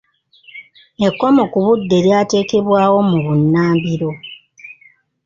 [1.07, 4.11] Ekkomo ku budde lyateekebwawo mu bunnambiro.